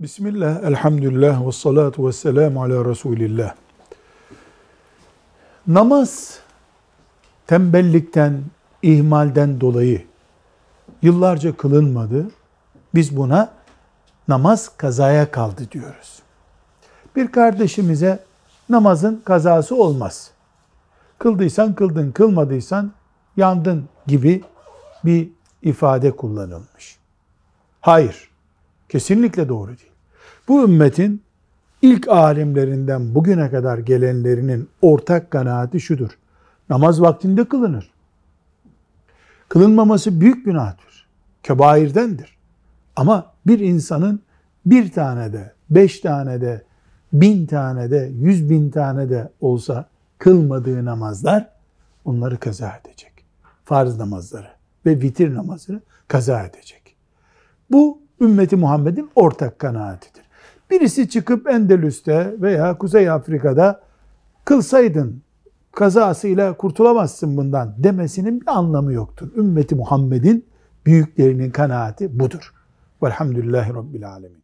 [0.00, 3.54] Bismillah, elhamdülillah, ve salatu ve selamu ala Resulillah.
[5.66, 6.38] Namaz
[7.46, 8.42] tembellikten,
[8.82, 10.04] ihmalden dolayı
[11.02, 12.30] yıllarca kılınmadı.
[12.94, 13.52] Biz buna
[14.28, 16.22] namaz kazaya kaldı diyoruz.
[17.16, 18.24] Bir kardeşimize
[18.68, 20.30] namazın kazası olmaz.
[21.18, 22.92] Kıldıysan kıldın, kılmadıysan
[23.36, 24.44] yandın gibi
[25.04, 25.30] bir
[25.62, 26.98] ifade kullanılmış.
[27.80, 28.29] Hayır,
[28.90, 29.92] kesinlikle doğru değil.
[30.48, 31.22] Bu ümmetin
[31.82, 36.10] ilk alimlerinden bugüne kadar gelenlerinin ortak kanaati şudur.
[36.70, 37.90] Namaz vaktinde kılınır.
[39.48, 41.06] Kılınmaması büyük günahtır.
[41.42, 42.36] Kebairdendir.
[42.96, 44.20] Ama bir insanın
[44.66, 46.62] bir tane de, beş tane de,
[47.12, 51.48] bin tane de, yüz bin tane de olsa kılmadığı namazlar
[52.04, 53.12] onları kaza edecek.
[53.64, 54.48] Farz namazları
[54.86, 56.96] ve vitir namazını kaza edecek.
[57.70, 60.22] Bu ümmeti Muhammed'in ortak kanaatidir.
[60.70, 63.80] Birisi çıkıp Endülüs'te veya Kuzey Afrika'da
[64.44, 65.22] kılsaydın
[65.72, 69.28] kazasıyla kurtulamazsın bundan demesinin bir anlamı yoktur.
[69.36, 70.46] Ümmeti Muhammed'in
[70.86, 72.54] büyüklerinin kanaati budur.
[73.02, 74.40] Velhamdülillahi Rabbil Alemin.